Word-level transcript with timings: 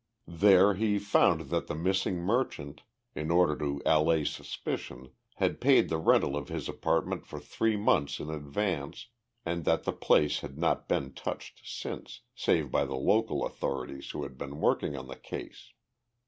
There 0.27 0.73
he 0.73 0.97
found 0.97 1.49
that 1.51 1.67
the 1.67 1.75
missing 1.75 2.17
merchant, 2.17 2.81
in 3.13 3.29
order 3.29 3.55
to 3.59 3.83
allay 3.85 4.23
suspicion, 4.23 5.11
had 5.35 5.61
paid 5.61 5.89
the 5.89 5.99
rental 5.99 6.35
of 6.35 6.47
his 6.49 6.67
apartment 6.67 7.23
for 7.23 7.39
three 7.39 7.77
months 7.77 8.19
in 8.19 8.31
advance, 8.31 9.09
and 9.45 9.63
that 9.65 9.83
the 9.83 9.93
place 9.93 10.39
had 10.39 10.57
not 10.57 10.87
been 10.87 11.13
touched 11.13 11.61
since, 11.67 12.21
save 12.33 12.71
by 12.71 12.83
the 12.85 12.95
local 12.97 13.45
authorities 13.45 14.09
who 14.09 14.23
had 14.23 14.39
been 14.39 14.59
working 14.59 14.97
on 14.97 15.05
the 15.07 15.15
case. 15.17 15.71